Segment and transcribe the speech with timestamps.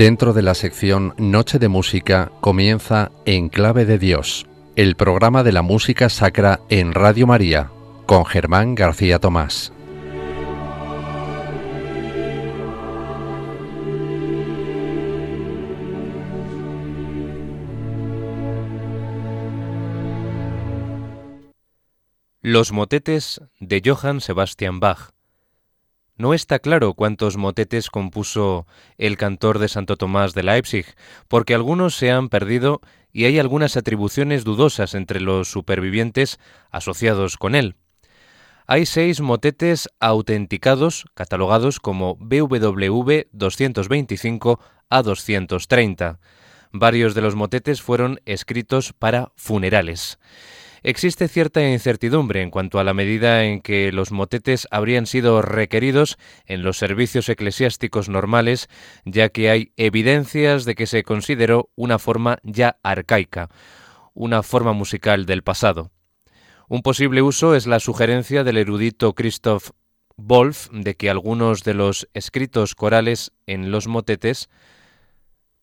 [0.00, 5.52] Dentro de la sección Noche de Música comienza En Clave de Dios, el programa de
[5.52, 7.70] la música sacra en Radio María,
[8.06, 9.74] con Germán García Tomás.
[22.40, 25.10] Los motetes de Johann Sebastian Bach.
[26.20, 28.66] No está claro cuántos motetes compuso
[28.98, 30.84] el cantor de Santo Tomás de Leipzig,
[31.28, 36.38] porque algunos se han perdido y hay algunas atribuciones dudosas entre los supervivientes
[36.70, 37.74] asociados con él.
[38.66, 46.20] Hay seis motetes autenticados, catalogados como BWV 225 a 230.
[46.70, 50.18] Varios de los motetes fueron escritos para funerales.
[50.82, 56.16] Existe cierta incertidumbre en cuanto a la medida en que los motetes habrían sido requeridos
[56.46, 58.68] en los servicios eclesiásticos normales,
[59.04, 63.50] ya que hay evidencias de que se consideró una forma ya arcaica,
[64.14, 65.90] una forma musical del pasado.
[66.68, 69.70] Un posible uso es la sugerencia del erudito Christoph
[70.16, 74.48] Wolf de que algunos de los escritos corales en los motetes,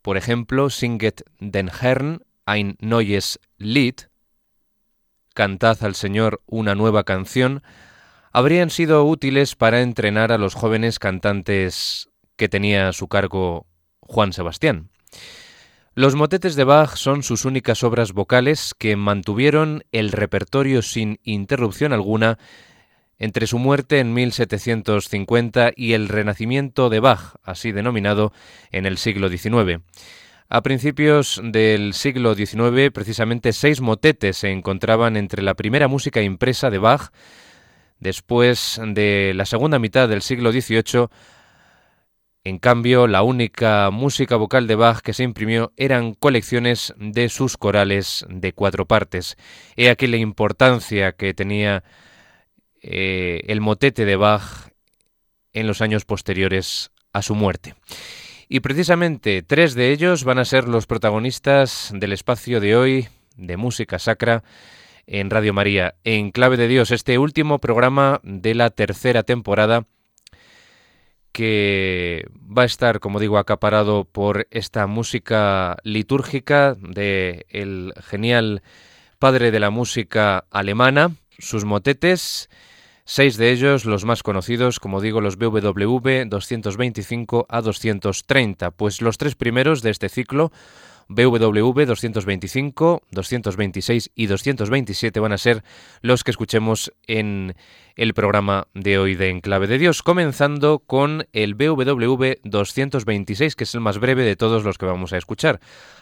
[0.01, 3.95] por ejemplo, Singet den Herrn ein neues Lied,
[5.37, 7.61] Cantad al Señor una nueva canción,
[8.31, 13.67] habrían sido útiles para entrenar a los jóvenes cantantes que tenía a su cargo
[13.99, 14.89] Juan Sebastián.
[15.93, 21.93] Los motetes de Bach son sus únicas obras vocales que mantuvieron el repertorio sin interrupción
[21.93, 22.39] alguna
[23.19, 28.33] entre su muerte en 1750 y el renacimiento de Bach, así denominado,
[28.71, 29.83] en el siglo XIX.
[30.49, 36.69] A principios del siglo XIX, precisamente seis motetes se encontraban entre la primera música impresa
[36.69, 37.11] de Bach.
[37.99, 41.07] Después de la segunda mitad del siglo XVIII,
[42.45, 47.57] en cambio, la única música vocal de Bach que se imprimió eran colecciones de sus
[47.57, 49.35] corales de cuatro partes.
[49.75, 51.83] He aquí la importancia que tenía
[52.81, 54.69] eh, el motete de Bach
[55.51, 57.75] en los años posteriores a su muerte.
[58.49, 63.57] Y precisamente tres de ellos van a ser los protagonistas del espacio de hoy de
[63.57, 64.43] música sacra
[65.05, 69.85] en Radio María, en Clave de Dios, este último programa de la tercera temporada
[71.33, 78.63] que va a estar, como digo, acaparado por esta música litúrgica de el genial
[79.19, 82.49] padre de la música alemana, sus motetes
[83.09, 89.17] Seis de ellos, los más conocidos, como digo, los BWV 225 a 230, pues los
[89.17, 90.51] tres primeros de este ciclo
[91.09, 95.63] BWV 225, 226 y 227 van a ser
[96.01, 97.55] los que escuchemos en
[97.95, 103.73] el programa de hoy de Enclave de Dios, comenzando con el BWV 226, que es
[103.73, 105.59] el más breve de todos los que vamos a escuchar,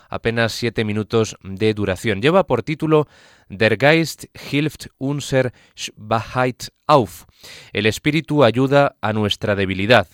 [0.10, 2.22] apenas siete minutos de duración.
[2.22, 3.08] Lleva por título
[3.48, 7.26] Der Geist hilft unser Schwachheit auf.
[7.74, 10.08] El espíritu ayuda a nuestra debilidad.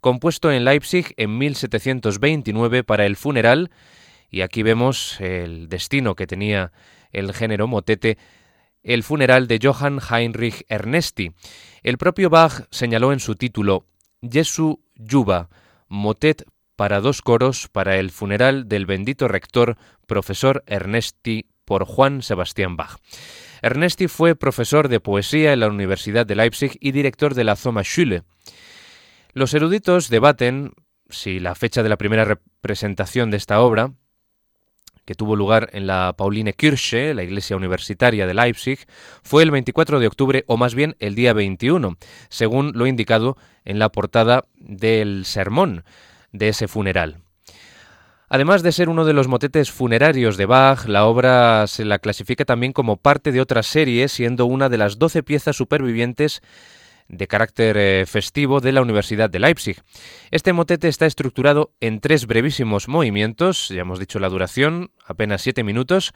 [0.00, 3.70] Compuesto en Leipzig en 1729 para el funeral
[4.30, 6.72] y aquí vemos el destino que tenía
[7.12, 8.18] el género motete,
[8.82, 11.32] el funeral de Johann Heinrich Ernesti.
[11.82, 13.86] El propio Bach señaló en su título
[14.22, 15.48] Jesu Yuba,
[15.88, 16.44] motet
[16.76, 19.76] para dos coros para el funeral del bendito rector
[20.06, 22.98] profesor Ernesti por Juan Sebastián Bach.
[23.62, 28.22] Ernesti fue profesor de poesía en la Universidad de Leipzig y director de la Sommerschule.
[29.32, 30.72] Los eruditos debaten
[31.08, 33.92] si la fecha de la primera representación de esta obra,
[35.06, 38.80] que tuvo lugar en la Pauline Kirche, la iglesia universitaria de Leipzig,
[39.22, 41.96] fue el 24 de octubre o más bien el día 21,
[42.28, 45.84] según lo indicado en la portada del sermón
[46.32, 47.18] de ese funeral.
[48.28, 52.44] Además de ser uno de los motetes funerarios de Bach, la obra se la clasifica
[52.44, 56.42] también como parte de otra serie, siendo una de las doce piezas supervivientes
[57.08, 59.82] de carácter eh, festivo de la Universidad de Leipzig.
[60.30, 65.64] Este motete está estructurado en tres brevísimos movimientos, ya hemos dicho la duración, apenas siete
[65.64, 66.12] minutos,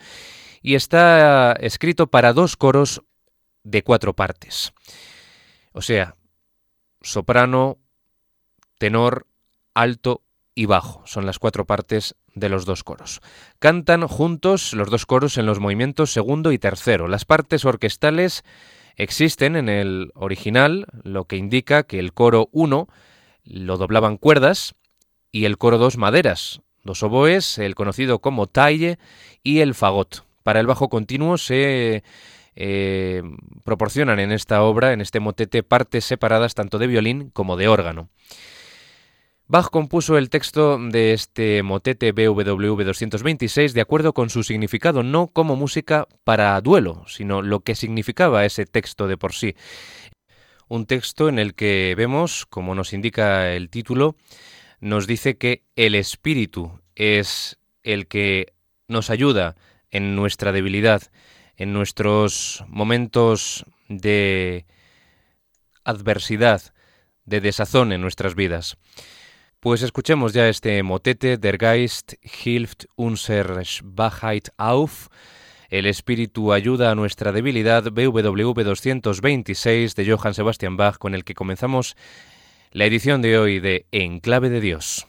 [0.63, 3.03] y está escrito para dos coros
[3.63, 4.73] de cuatro partes.
[5.73, 6.17] O sea,
[7.01, 7.79] soprano,
[8.79, 9.27] tenor,
[9.75, 10.23] alto
[10.55, 11.03] y bajo.
[11.07, 13.21] Son las cuatro partes de los dos coros.
[13.59, 17.09] Cantan juntos los dos coros en los movimientos segundo y tercero.
[17.09, 18.45] Las partes orquestales
[18.97, 22.89] existen en el original, lo que indica que el coro 1
[23.45, 24.75] lo doblaban cuerdas
[25.33, 28.99] y el coro 2 maderas, dos oboes, el conocido como taille
[29.43, 30.25] y el fagot.
[30.43, 32.03] Para el bajo continuo se
[32.57, 33.23] eh,
[33.65, 38.09] proporcionan en esta obra, en este motete, partes separadas tanto de violín como de órgano.
[39.50, 45.26] Bach compuso el texto de este motete BWV 226 de acuerdo con su significado, no
[45.26, 49.56] como música para duelo, sino lo que significaba ese texto de por sí.
[50.69, 54.14] Un texto en el que vemos, como nos indica el título,
[54.79, 58.53] nos dice que el espíritu es el que
[58.87, 59.56] nos ayuda
[59.91, 61.03] en nuestra debilidad,
[61.56, 64.64] en nuestros momentos de
[65.82, 66.62] adversidad,
[67.25, 68.79] de desazón en nuestras vidas.
[69.61, 75.11] Pues escuchemos ya este motete Der Geist hilft unser Schwachheit auf.
[75.69, 81.35] El espíritu ayuda a nuestra debilidad, BWV 226 de Johann Sebastian Bach, con el que
[81.35, 81.95] comenzamos
[82.73, 85.07] la edición de hoy de Enclave de Dios.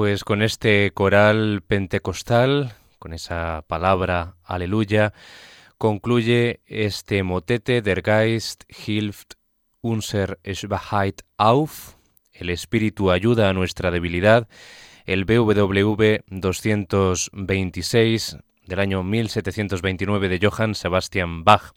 [0.00, 5.12] Pues con este coral pentecostal, con esa palabra aleluya,
[5.76, 9.34] concluye este motete Der Geist hilft
[9.82, 11.96] unser Schwachheit auf,
[12.32, 14.48] el espíritu ayuda a nuestra debilidad,
[15.04, 21.74] el BWV 226 del año 1729 de Johann Sebastian Bach.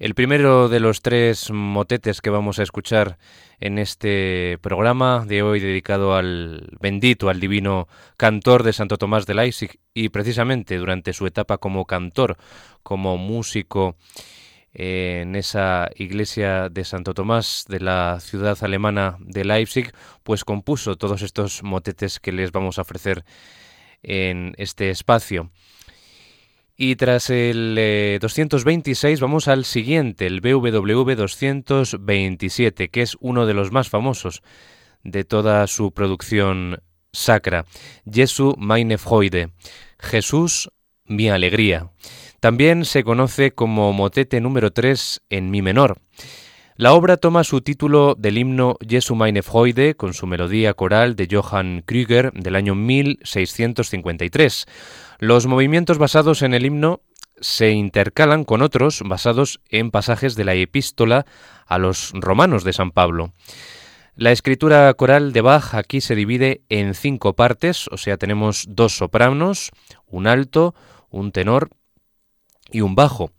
[0.00, 3.18] El primero de los tres motetes que vamos a escuchar
[3.60, 9.34] en este programa de hoy dedicado al bendito, al divino cantor de Santo Tomás de
[9.34, 12.38] Leipzig y precisamente durante su etapa como cantor,
[12.82, 13.94] como músico
[14.72, 19.92] en esa iglesia de Santo Tomás de la ciudad alemana de Leipzig,
[20.22, 23.22] pues compuso todos estos motetes que les vamos a ofrecer
[24.02, 25.50] en este espacio.
[26.82, 33.52] Y tras el 226 eh, vamos al siguiente, el BWV 227, que es uno de
[33.52, 34.42] los más famosos
[35.04, 36.82] de toda su producción
[37.12, 37.66] sacra.
[38.10, 39.50] Jesu meine Freude,
[39.98, 40.70] Jesús
[41.04, 41.90] mi alegría.
[42.40, 46.00] También se conoce como motete número 3 en mi menor.
[46.80, 51.28] La obra toma su título del himno Jesu meine Freude con su melodía coral de
[51.30, 54.64] Johann Krüger del año 1653
[55.18, 57.02] los movimientos basados en el himno
[57.38, 61.26] se intercalan con otros basados en pasajes de la epístola
[61.66, 63.34] a los romanos de San Pablo.
[64.16, 68.96] La escritura coral de Bach aquí se divide en cinco partes, o sea, tenemos dos
[68.96, 69.70] sopranos,
[70.06, 70.74] un alto,
[71.10, 71.68] un tenor
[72.72, 73.32] y un bajo.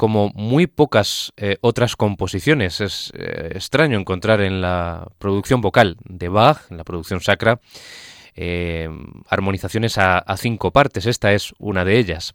[0.00, 6.30] Como muy pocas eh, otras composiciones, es eh, extraño encontrar en la producción vocal de
[6.30, 7.60] Bach, en la producción sacra,
[8.34, 8.88] eh,
[9.28, 11.04] armonizaciones a, cinco partes.
[11.04, 12.32] Esta es una de ellas.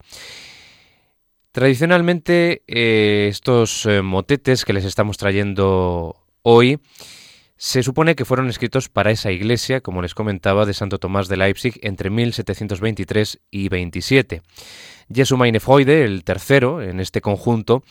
[1.53, 6.79] Tradicionalmente, estos motetes que les estamos trayendo hoy
[7.57, 11.38] se supone que fueron escritos para esa iglesia, como les comentaba, de Santo Tomás de
[11.38, 14.43] Leipzig entre 1723 y 27.
[15.59, 17.83] Freude, el tercero en este conjunto,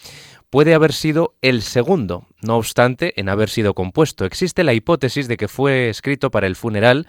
[0.51, 4.25] puede haber sido el segundo, no obstante, en haber sido compuesto.
[4.25, 7.07] Existe la hipótesis de que fue escrito para el funeral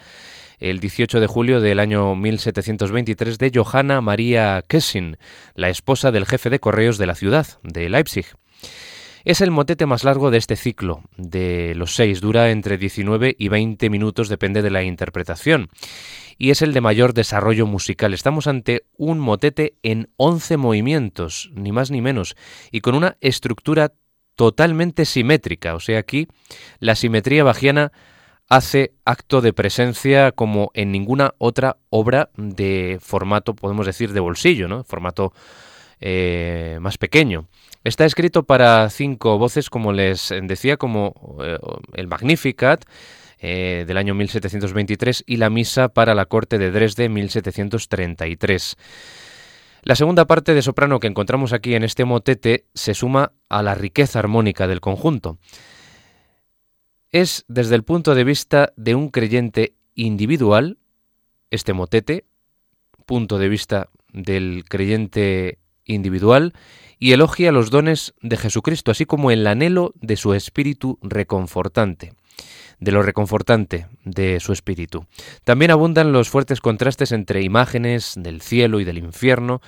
[0.60, 5.18] el 18 de julio del año 1723 de Johanna Maria Kessin,
[5.54, 8.26] la esposa del jefe de correos de la ciudad, de Leipzig.
[9.26, 11.02] Es el motete más largo de este ciclo.
[11.18, 15.70] De los seis dura entre 19 y 20 minutos, depende de la interpretación.
[16.38, 18.14] Y es el de mayor desarrollo musical.
[18.14, 22.36] Estamos ante un motete en 11 movimientos, ni más ni menos,
[22.72, 23.94] y con una estructura
[24.36, 25.74] totalmente simétrica.
[25.74, 26.28] O sea, aquí
[26.78, 27.92] la simetría bajiana
[28.48, 34.68] hace acto de presencia como en ninguna otra obra de formato, podemos decir, de bolsillo,
[34.68, 34.84] ¿no?
[34.84, 35.34] Formato
[36.00, 37.48] eh, más pequeño.
[37.84, 41.58] Está escrito para cinco voces, como les decía, como eh,
[41.94, 42.86] el Magnificat
[43.40, 48.76] eh, del año 1723 y la Misa para la Corte de Dresde 1733.
[49.84, 53.76] La segunda parte de soprano que encontramos aquí en este motete se suma a la
[53.76, 55.38] riqueza armónica del conjunto
[57.16, 60.80] es desde el punto de vista de un creyente individual,
[61.50, 62.26] este motete,
[63.06, 66.54] punto de vista del creyente individual,
[67.00, 72.14] y elogia los dones de Jesucristo, así como el anhelo de su espíritu reconfortante,
[72.80, 75.06] de lo reconfortante de su espíritu.
[75.44, 79.62] También abundan los fuertes contrastes entre imágenes del cielo y del infierno,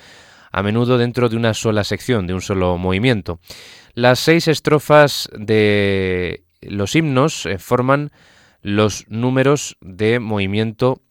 [0.51, 3.39] a menudo dentro de una sola sección, de un solo movimiento.
[3.93, 8.11] Las seis estrofas de los himnos eh, forman
[8.61, 11.01] los números de movimiento,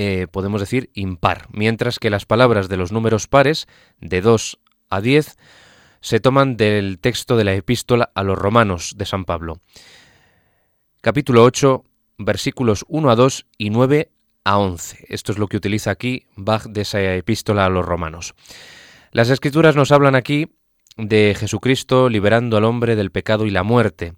[0.00, 3.66] eh, podemos decir, impar, mientras que las palabras de los números pares,
[4.00, 5.36] de 2 a 10,
[6.00, 9.60] se toman del texto de la epístola a los romanos de San Pablo.
[11.00, 11.82] Capítulo 8,
[12.16, 14.12] versículos 1 a 2 y 9
[14.44, 15.06] a 11.
[15.08, 18.36] Esto es lo que utiliza aquí Bach de esa epístola a los romanos.
[19.10, 20.46] Las escrituras nos hablan aquí
[20.96, 24.14] de Jesucristo liberando al hombre del pecado y la muerte.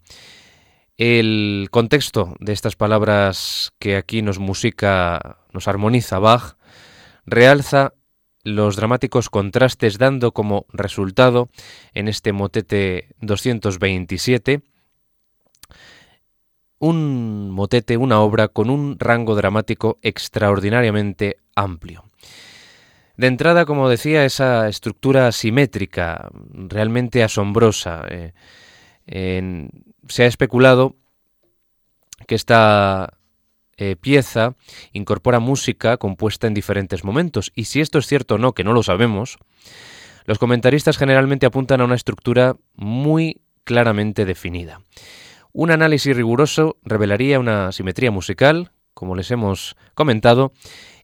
[1.01, 6.59] El contexto de estas palabras que aquí nos musica, nos armoniza Bach,
[7.25, 7.95] realza
[8.45, 11.49] los dramáticos contrastes dando como resultado
[11.95, 14.61] en este motete 227
[16.81, 22.05] un motete, una obra con un rango dramático extraordinariamente amplio.
[23.17, 28.05] De entrada, como decía, esa estructura simétrica, realmente asombrosa.
[28.11, 28.33] Eh,
[30.11, 30.97] se ha especulado
[32.27, 33.19] que esta
[33.77, 34.57] eh, pieza
[34.93, 38.73] incorpora música compuesta en diferentes momentos, y si esto es cierto o no, que no
[38.73, 39.39] lo sabemos,
[40.27, 44.83] los comentaristas generalmente apuntan a una estructura muy claramente definida.
[45.53, 50.53] Un análisis riguroso revelaría una simetría musical como les hemos comentado,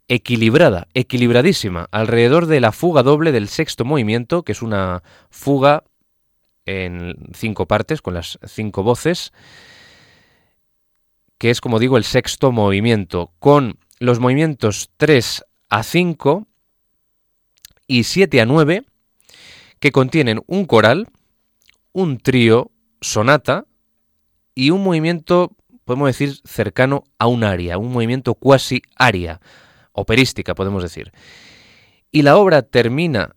[0.07, 5.85] equilibrada, equilibradísima, alrededor de la fuga doble del sexto movimiento, que es una fuga
[6.67, 9.33] en cinco partes, con las cinco voces,
[11.39, 16.47] que es, como digo, el sexto movimiento, con los movimientos 3 a 5
[17.87, 18.85] y 7 a 9,
[19.79, 21.09] que contienen un coral,
[21.93, 23.67] un trío, sonata
[24.55, 29.41] y un movimiento, podemos decir, cercano a un aria, un movimiento cuasi aria,
[29.93, 31.13] operística, podemos decir.
[32.11, 33.37] Y la obra termina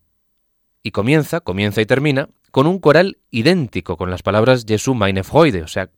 [0.81, 5.63] y comienza, comienza y termina, con un coral idéntico, con las palabras Jesu meine Freude,
[5.63, 5.89] o sea,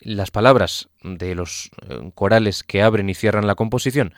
[0.00, 4.14] las palabras de los eh, corales que abren y cierran la composición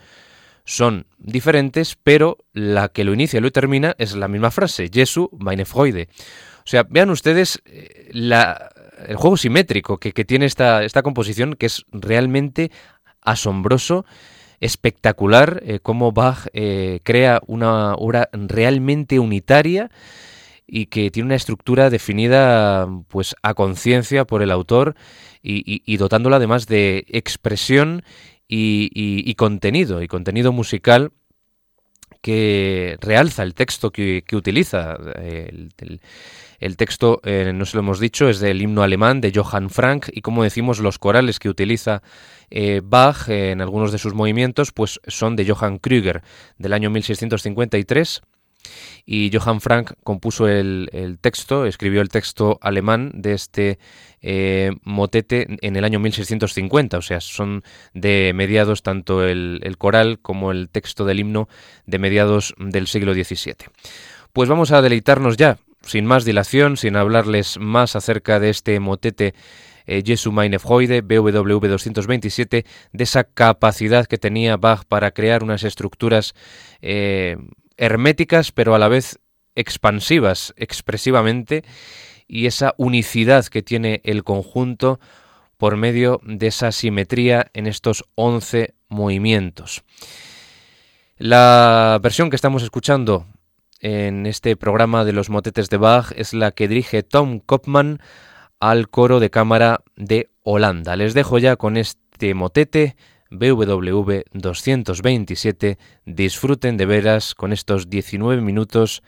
[0.65, 5.29] son diferentes, pero la que lo inicia y lo termina es la misma frase, Jesu
[5.39, 6.09] meine Freude.
[6.59, 11.85] O sea, vean ustedes eh, el juego simétrico que, tiene esta, esta, composición, que es
[11.91, 12.71] realmente
[13.21, 14.05] asombroso,
[14.61, 16.47] espectacular, eh, cómo Bach
[17.03, 19.91] crea una obra realmente unitaria
[20.67, 24.95] y que tiene una estructura definida pues a conciencia por el autor
[25.43, 28.03] y, dotándola además de expresión
[28.49, 31.13] y, contenido, y contenido musical
[32.21, 34.97] que realza el texto que, utiliza.
[36.61, 40.07] El, texto, eh, no se lo hemos dicho, es del himno alemán de Johann Frank
[40.13, 42.03] y como decimos, los corales que utiliza
[42.51, 46.23] eh, Bach en algunos de sus movimientos pues son de Johann Krüger
[46.59, 48.23] del año 1653
[49.05, 50.89] y Johann Frank compuso el,
[51.21, 53.79] texto, escribió el texto alemán de este
[54.21, 57.63] eh, motete en el año 1650, o sea, son
[57.95, 61.49] de mediados tanto el, coral como el texto del himno
[61.87, 63.55] de mediados del siglo XVII.
[64.33, 69.35] Pues vamos a deleitarnos ya, sin más dilación, sin hablarles más acerca de este motete
[69.87, 75.65] eh, Jesu meine Freude, BWV 227, de esa capacidad que tenía Bach para crear unas
[75.65, 76.35] estructuras
[76.81, 77.37] eh,
[77.83, 79.19] herméticas pero a la vez
[79.57, 81.65] expansivas expresivamente
[82.29, 85.01] y esa unicidad que tiene el conjunto
[85.57, 89.83] por medio de esa simetría en estos 11 movimientos.
[91.19, 93.27] La versión que estamos escuchando
[93.81, 98.01] en este programa de los motetes de Bach es la que dirige Tom Kopman
[98.61, 100.95] al coro de cámara de Holanda.
[100.95, 102.97] Les dejo ya con este motete
[103.33, 105.79] BWV 227.
[106.05, 109.03] Disfruten de veras con estos 19 minutos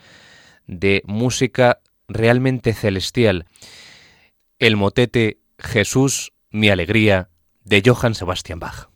[0.66, 3.46] de música realmente celestial.
[4.58, 7.28] El motete Jesús, mi alegría,
[7.64, 8.93] de Johann Sebastian Bach.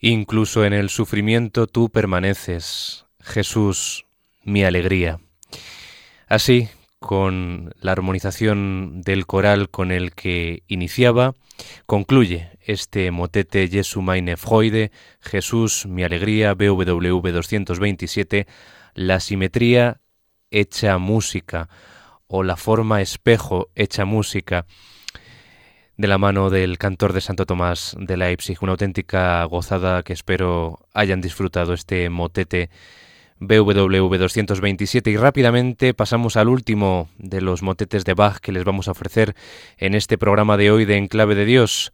[0.00, 4.06] Incluso en el sufrimiento tú permaneces, Jesús,
[4.42, 5.20] mi alegría.
[6.26, 11.34] Así, con la armonización del coral con el que iniciaba,
[11.86, 14.90] concluye este motete Jesu meine Freude,
[15.20, 18.46] Jesús, mi alegría, BWV 227,
[18.94, 20.00] la simetría
[20.50, 21.68] hecha música
[22.26, 24.66] o la forma espejo hecha música
[26.00, 28.56] de la mano del cantor de Santo Tomás de Leipzig.
[28.62, 32.70] Una auténtica gozada que espero hayan disfrutado este motete
[33.38, 38.88] BWV 227 y rápidamente pasamos al último de los motetes de Bach que les vamos
[38.88, 39.34] a ofrecer
[39.76, 41.92] en este programa de hoy de Enclave de Dios.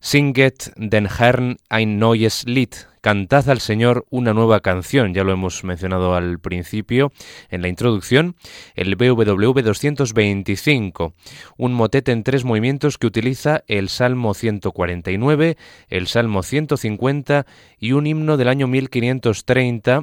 [0.00, 2.74] Singet den Herrn ein neues Lied.
[3.06, 7.12] Cantad al Señor una nueva canción, ya lo hemos mencionado al principio
[7.50, 8.34] en la introducción,
[8.74, 11.14] el BWV 225,
[11.56, 17.46] un motete en tres movimientos que utiliza el Salmo 149, el Salmo 150
[17.78, 20.02] y un himno del año 1530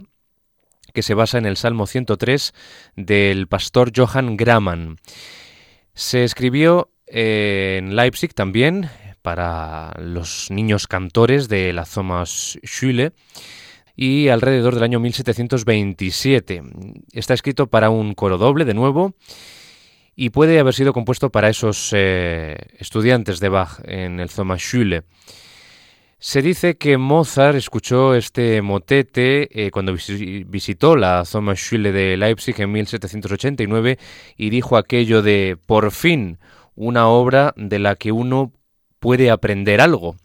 [0.94, 2.54] que se basa en el Salmo 103
[2.96, 4.96] del pastor Johann Graman.
[5.94, 8.90] Se escribió en Leipzig también
[9.24, 13.14] para los niños cantores de la Thomas Schule
[13.96, 16.62] y alrededor del año 1727.
[17.12, 19.16] Está escrito para un coro doble, de nuevo,
[20.16, 25.04] y puede haber sido compuesto para esos eh, estudiantes de Bach en el Thomas Schule.
[26.20, 32.56] Se dice que Mozart escuchó este motete eh, cuando visitó la Thomas Schule de Leipzig
[32.62, 33.98] en 1789
[34.38, 36.40] y dijo aquello de por fin
[36.76, 38.54] una obra de la que uno
[39.04, 40.16] puede aprender algo.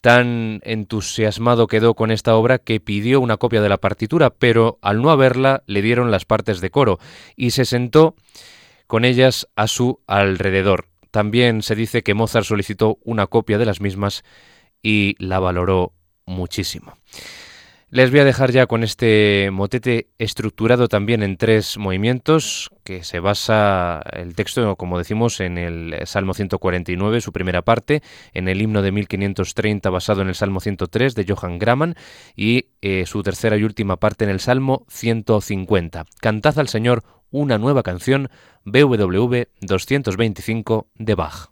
[0.00, 5.00] Tan entusiasmado quedó con esta obra que pidió una copia de la partitura, pero al
[5.00, 6.98] no haberla le dieron las partes de coro
[7.36, 8.16] y se sentó
[8.88, 10.88] con ellas a su alrededor.
[11.12, 14.24] También se dice que Mozart solicitó una copia de las mismas
[14.82, 15.92] y la valoró
[16.26, 16.94] muchísimo.
[17.92, 23.18] Les voy a dejar ya con este motete estructurado también en tres movimientos, que se
[23.18, 28.00] basa el texto, como decimos, en el Salmo 149, su primera parte,
[28.32, 31.96] en el himno de 1530 basado en el Salmo 103 de Johann Graman
[32.36, 36.04] y eh, su tercera y última parte en el Salmo 150.
[36.20, 38.28] Cantad al Señor una nueva canción,
[38.66, 41.50] BWV 225 de Bach.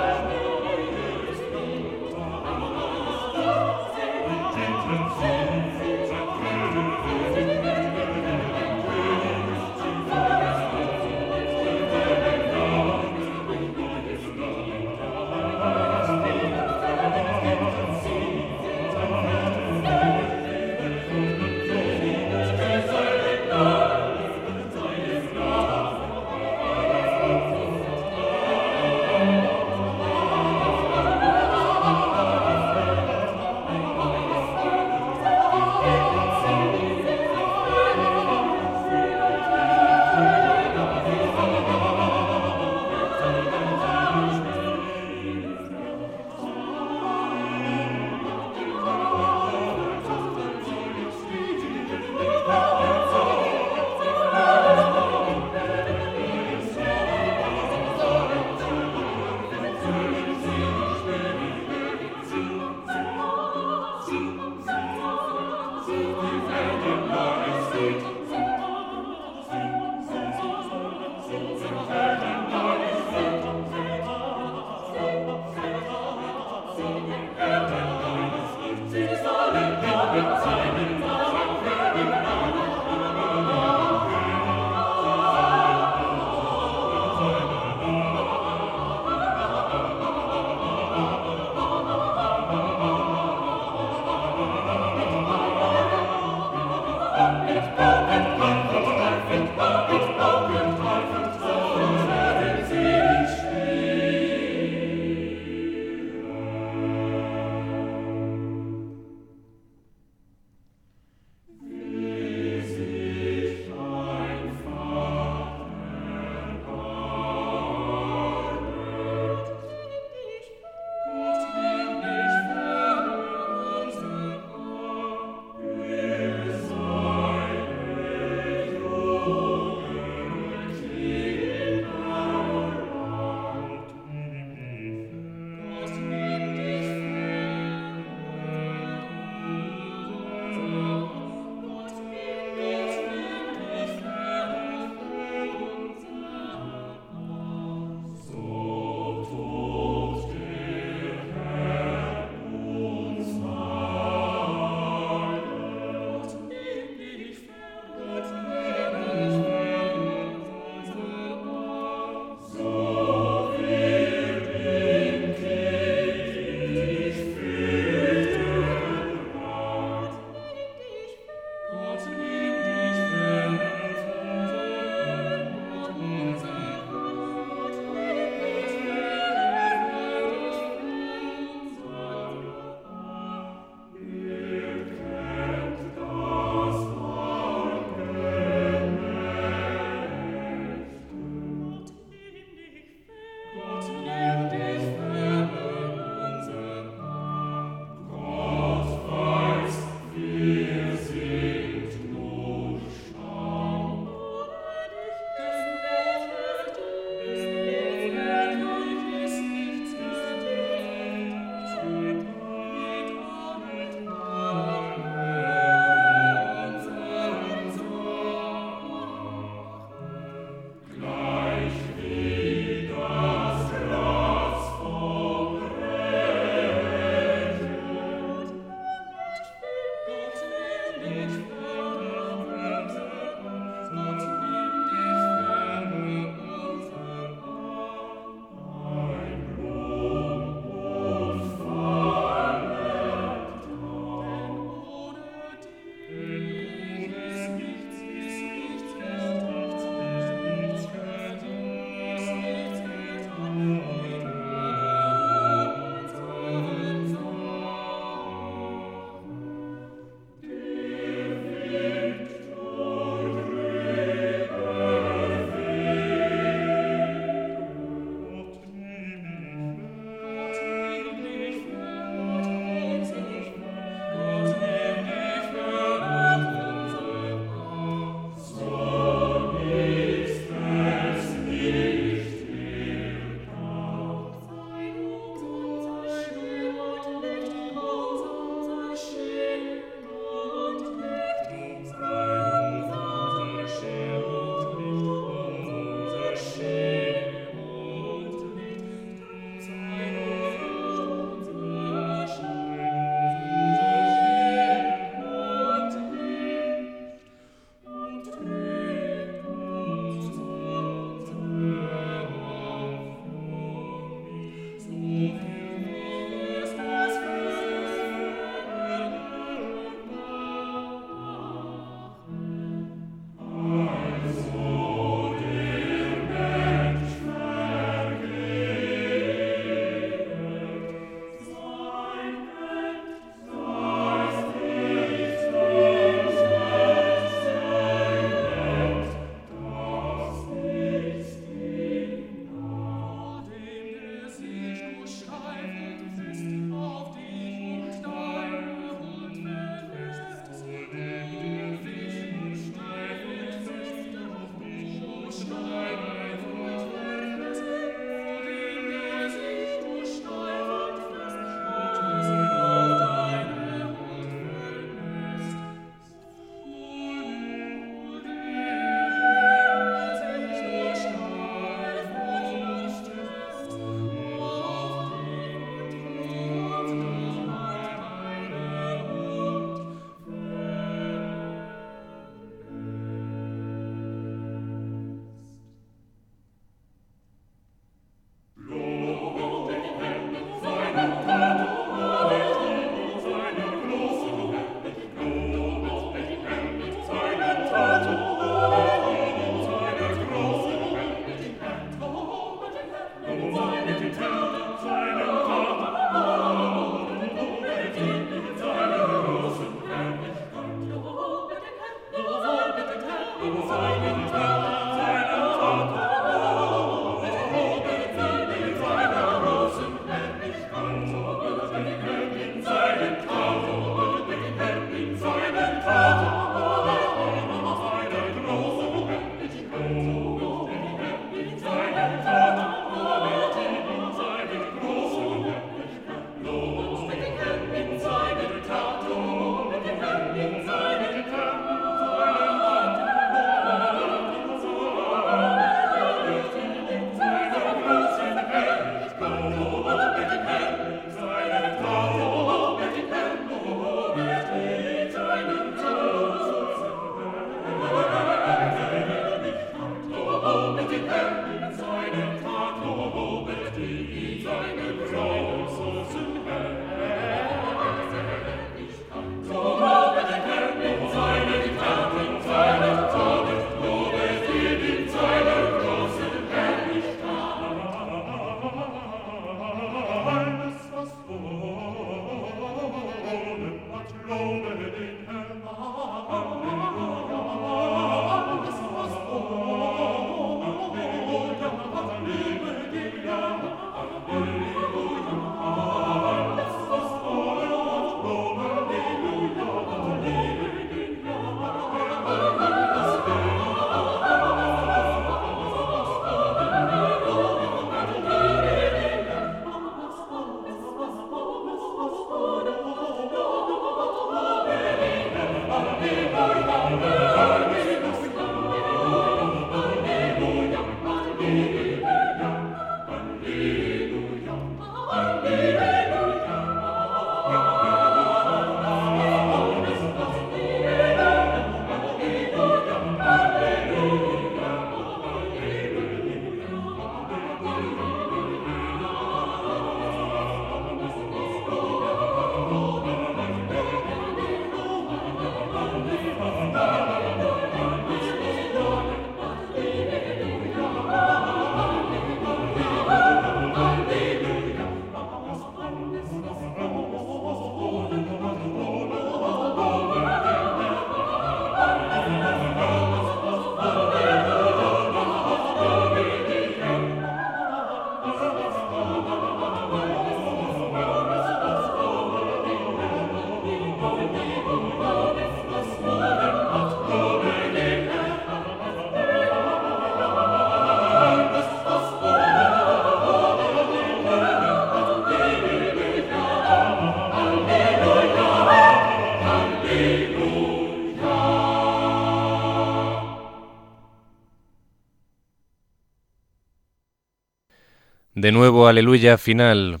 [598.48, 600.00] De nuevo, aleluya final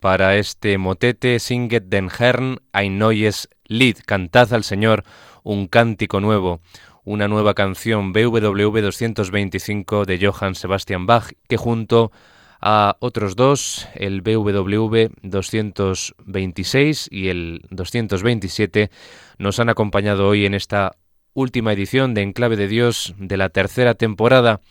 [0.00, 5.04] para este motete Singet den Herrn ein neues Lied, cantad al Señor
[5.44, 6.60] un cántico nuevo,
[7.04, 12.10] una nueva canción BWV 225 de Johann Sebastian Bach, que junto
[12.60, 18.90] a otros dos, el BWV 226 y el 227,
[19.38, 20.96] nos han acompañado hoy en esta
[21.32, 24.62] última edición de Enclave de Dios de la tercera temporada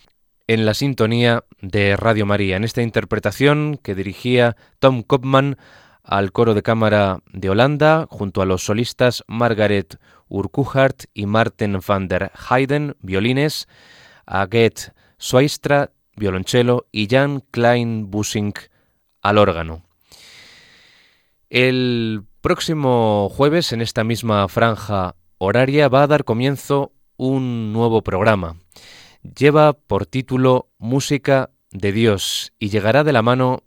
[0.47, 5.57] en la sintonía de Radio María, en esta interpretación que dirigía Tom Kopman
[6.03, 12.07] al coro de cámara de Holanda, junto a los solistas Margaret Urquhart y Martin van
[12.07, 13.67] der Heiden, violines,
[14.25, 18.53] Aget Swaistra, violonchelo y Jan Klein Bussing
[19.21, 19.83] al órgano.
[21.49, 28.57] El próximo jueves, en esta misma franja horaria, va a dar comienzo un nuevo programa
[29.23, 33.63] lleva por título Música de Dios y llegará de la mano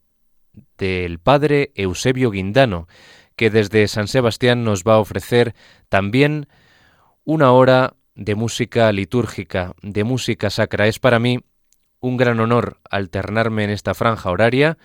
[0.79, 2.87] del padre Eusebio Guindano,
[3.35, 5.55] que desde San Sebastián nos va a ofrecer
[5.89, 6.49] también
[7.25, 10.87] una hora de música litúrgica, de música sacra.
[10.87, 11.41] Es para mí
[12.01, 14.79] un gran honor alternarme en esta franja horaria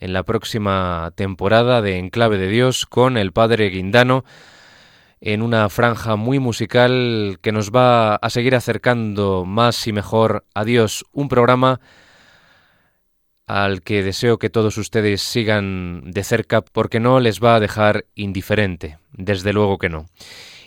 [0.00, 4.24] en la próxima temporada de Enclave de Dios con el Padre Guindano
[5.26, 10.66] en una franja muy musical que nos va a seguir acercando más y mejor a
[10.66, 11.06] Dios.
[11.12, 11.80] Un programa
[13.46, 18.04] al que deseo que todos ustedes sigan de cerca porque no les va a dejar
[18.14, 20.04] indiferente, desde luego que no.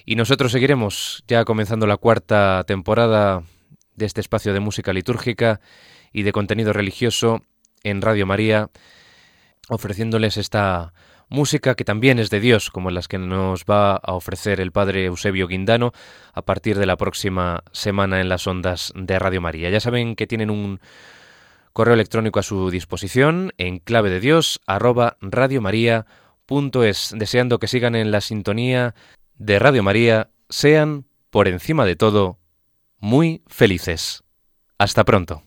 [0.05, 3.43] Y nosotros seguiremos ya comenzando la cuarta temporada
[3.93, 5.61] de este espacio de música litúrgica
[6.11, 7.43] y de contenido religioso
[7.83, 8.71] en Radio María,
[9.69, 10.93] ofreciéndoles esta
[11.30, 15.05] música que también es de Dios, como las que nos va a ofrecer el Padre
[15.05, 15.91] Eusebio Guindano
[16.34, 19.69] a partir de la próxima semana en las ondas de Radio María.
[19.69, 20.80] Ya saben que tienen un
[21.73, 24.59] correo electrónico a su disposición en clave de Dios
[27.15, 28.95] deseando que sigan en la sintonía
[29.36, 32.39] de Radio María, sean, por encima de todo,
[32.99, 34.23] muy felices.
[34.78, 35.46] Hasta pronto.